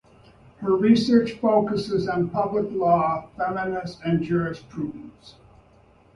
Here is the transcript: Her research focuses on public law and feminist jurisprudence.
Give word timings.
Her 0.61 0.73
research 0.73 1.33
focuses 1.33 2.07
on 2.07 2.31
public 2.31 2.71
law 2.71 3.29
and 3.37 3.37
feminist 3.37 4.01
jurisprudence. 4.27 5.35